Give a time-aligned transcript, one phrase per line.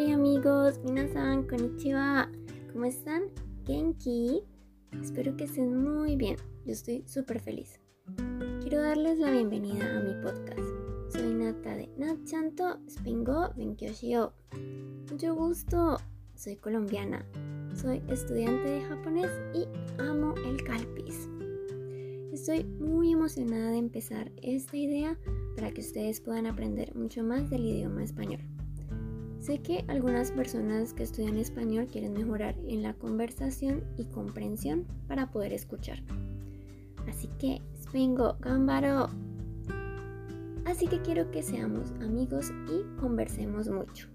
[0.00, 2.30] Hola amigos, minasan, konnichiwa.
[2.72, 3.22] ¿Cómo están?
[3.66, 4.44] Genki.
[4.92, 6.36] Espero que estén muy bien.
[6.64, 7.80] Yo estoy súper feliz.
[8.60, 10.60] Quiero darles la bienvenida a mi podcast.
[11.08, 14.34] Soy Nata de Natchanto Spengo Benkyoshio.
[15.10, 15.96] Mucho gusto.
[16.36, 17.26] Soy colombiana.
[17.74, 19.66] Soy estudiante de japonés y
[20.00, 21.28] amo el calpis.
[22.32, 25.18] Estoy muy emocionada de empezar esta idea
[25.56, 28.47] para que ustedes puedan aprender mucho más del idioma español.
[29.48, 35.30] Sé que algunas personas que estudian español quieren mejorar en la conversación y comprensión para
[35.30, 36.02] poder escuchar.
[37.08, 39.08] Así que, vengo, gambaro.
[40.66, 44.08] Así que quiero que seamos amigos y conversemos mucho.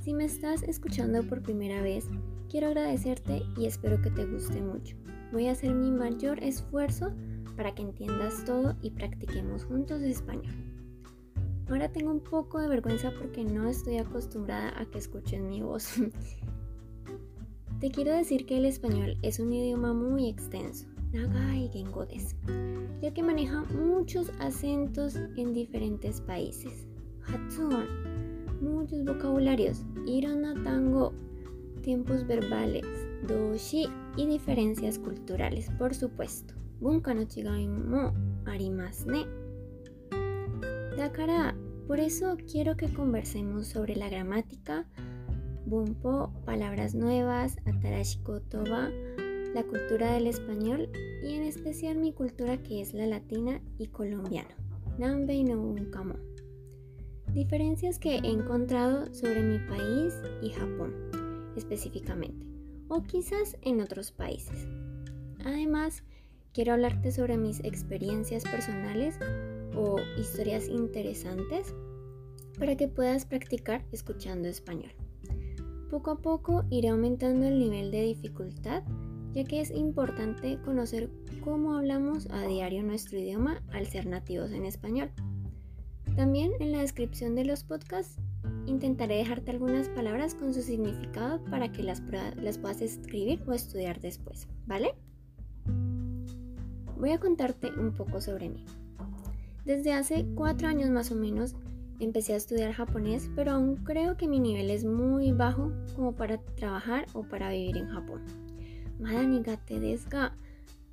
[0.00, 2.08] Si me estás escuchando por primera vez,
[2.50, 4.96] quiero agradecerte y espero que te guste mucho.
[5.30, 7.12] Voy a hacer mi mayor esfuerzo
[7.56, 10.75] para que entiendas todo y practiquemos juntos español.
[11.68, 15.94] Ahora tengo un poco de vergüenza porque no estoy acostumbrada a que escuchen mi voz.
[17.80, 22.06] Te quiero decir que el español es un idioma muy extenso, nagai gengo
[23.02, 26.86] ya que maneja muchos acentos en diferentes países.
[27.26, 27.86] Hatsuon,
[28.62, 31.12] muchos vocabularios, irona tango,
[31.82, 32.86] tiempos verbales,
[33.26, 36.54] doshi y diferencias culturales, por supuesto.
[36.80, 38.14] Bunka no chigai mo
[38.46, 39.45] arimasu ne.
[40.96, 41.54] Dakara,
[41.86, 44.86] por eso quiero que conversemos sobre la gramática,
[45.66, 48.88] bumpo, palabras nuevas, atarashiko toba,
[49.54, 50.88] la cultura del español
[51.22, 54.56] y en especial mi cultura que es la latina y colombiana.
[54.96, 56.14] Nanbei no unkamo.
[57.34, 60.94] Diferencias que he encontrado sobre mi país y Japón
[61.56, 62.46] específicamente,
[62.88, 64.66] o quizás en otros países.
[65.44, 66.04] Además,
[66.52, 69.18] quiero hablarte sobre mis experiencias personales
[69.76, 71.74] o historias interesantes
[72.58, 74.92] para que puedas practicar escuchando español.
[75.90, 78.82] Poco a poco iré aumentando el nivel de dificultad,
[79.32, 81.10] ya que es importante conocer
[81.44, 85.10] cómo hablamos a diario nuestro idioma al ser nativos en español.
[86.16, 88.18] También en la descripción de los podcasts
[88.66, 94.48] intentaré dejarte algunas palabras con su significado para que las, puedas escribir o estudiar después,
[94.66, 94.94] ¿vale?
[96.98, 98.64] Voy a contarte un poco sobre mí.
[99.66, 101.56] Desde hace cuatro años más o menos
[101.98, 106.38] empecé a estudiar japonés, pero aún creo que mi nivel es muy bajo como para
[106.38, 108.22] trabajar o para vivir en Japón.
[109.00, 110.36] Madanigate desga.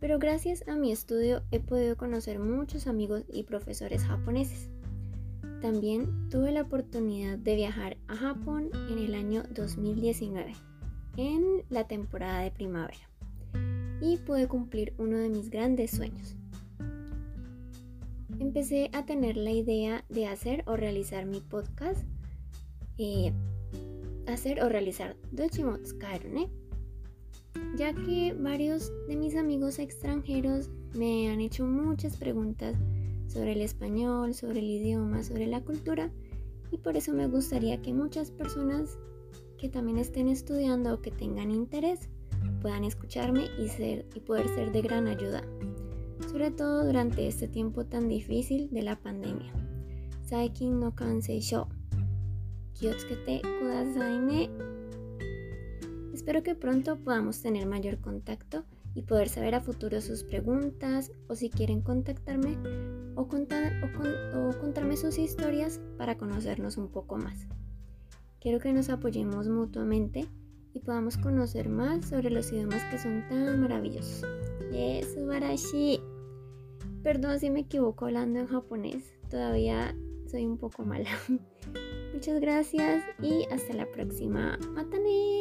[0.00, 4.70] Pero gracias a mi estudio he podido conocer muchos amigos y profesores japoneses.
[5.60, 10.54] También tuve la oportunidad de viajar a Japón en el año 2019,
[11.18, 13.06] en la temporada de primavera,
[14.00, 16.36] y pude cumplir uno de mis grandes sueños,
[18.42, 22.04] empecé a tener la idea de hacer o realizar mi podcast.
[22.98, 23.32] Eh,
[24.26, 26.50] hacer o realizar Dochimotsukarune,
[27.76, 32.76] ya que varios de mis amigos extranjeros me han hecho muchas preguntas
[33.26, 36.10] sobre el español, sobre el idioma, sobre la cultura
[36.70, 38.98] y por eso me gustaría que muchas personas
[39.58, 42.08] que también estén estudiando o que tengan interés
[42.60, 45.42] puedan escucharme y, ser, y poder ser de gran ayuda
[46.30, 49.52] sobre todo durante este tiempo tan difícil de la pandemia.
[50.22, 51.66] Saikin no kansei shou.
[52.74, 54.50] Kiotsukete kudasai ne.
[56.14, 61.34] Espero que pronto podamos tener mayor contacto y poder saber a futuro sus preguntas o
[61.34, 62.56] si quieren contactarme
[63.14, 63.72] o, contar,
[64.34, 67.46] o contarme sus historias para conocernos un poco más.
[68.40, 70.26] Quiero que nos apoyemos mutuamente
[70.74, 74.24] y podamos conocer más sobre los idiomas que son tan maravillosos.
[74.72, 76.11] Yes, subarashi.
[77.02, 79.94] Perdón si me equivoco hablando en japonés, todavía
[80.30, 81.10] soy un poco mala.
[82.14, 84.58] Muchas gracias y hasta la próxima.
[84.74, 85.31] ¡Matane!